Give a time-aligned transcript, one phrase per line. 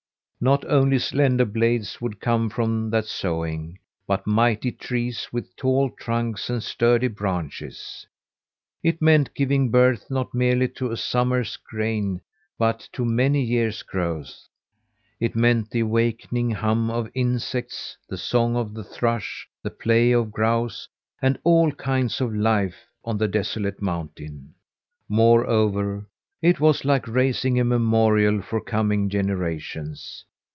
[0.43, 3.77] Not only slender blades would come from that sowing,
[4.07, 8.07] but mighty trees with tall trunks and sturdy branches.
[8.81, 12.21] It meant giving birth not merely to a summer's grain,
[12.57, 14.49] but to many years' growths.
[15.19, 20.31] It meant the awakening hum of insects, the song of the thrush, the play of
[20.31, 20.87] grouse
[21.21, 24.55] and all kinds of life on the desolate mountain.
[25.07, 26.07] Moreover,
[26.41, 30.25] it was like raising a memorial for coming generations.